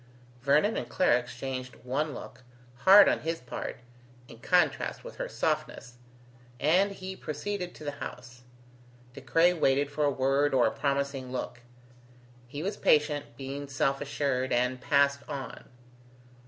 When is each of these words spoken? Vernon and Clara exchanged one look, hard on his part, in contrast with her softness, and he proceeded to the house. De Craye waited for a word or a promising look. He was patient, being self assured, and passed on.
Vernon 0.41 0.77
and 0.77 0.89
Clara 0.89 1.19
exchanged 1.19 1.75
one 1.83 2.15
look, 2.15 2.41
hard 2.85 3.07
on 3.07 3.19
his 3.19 3.39
part, 3.39 3.81
in 4.27 4.39
contrast 4.39 5.03
with 5.03 5.17
her 5.17 5.29
softness, 5.29 5.97
and 6.59 6.93
he 6.93 7.15
proceeded 7.15 7.75
to 7.75 7.83
the 7.83 7.91
house. 8.01 8.41
De 9.13 9.21
Craye 9.21 9.53
waited 9.53 9.91
for 9.91 10.03
a 10.03 10.09
word 10.09 10.55
or 10.55 10.65
a 10.65 10.71
promising 10.71 11.31
look. 11.31 11.59
He 12.47 12.63
was 12.63 12.77
patient, 12.77 13.37
being 13.37 13.67
self 13.67 14.01
assured, 14.01 14.51
and 14.51 14.81
passed 14.81 15.21
on. 15.29 15.69